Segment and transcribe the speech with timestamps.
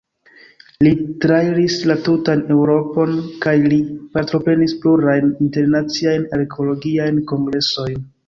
[0.85, 0.91] Li
[1.25, 3.11] trairis la tutan Eŭropon
[3.45, 3.79] kaj li
[4.17, 8.03] partoprenis plurajn internaciajn arkeologiajn kongresojn.